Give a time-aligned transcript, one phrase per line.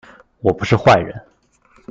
[0.39, 1.13] 我不是壞人